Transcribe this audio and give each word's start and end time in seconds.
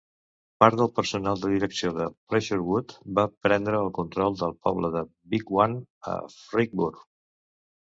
Part 0.63 0.77
del 0.77 0.87
personal 0.99 1.43
de 1.43 1.51
direcció 1.51 1.91
de 1.97 2.07
Pleasurewood 2.31 2.95
va 3.21 3.27
prendre 3.49 3.83
el 3.83 3.91
control 3.99 4.41
del 4.41 4.57
poble 4.69 4.93
de 4.99 5.07
Bygone 5.37 5.81
a 6.17 6.19
Fleggburgh. 6.41 7.09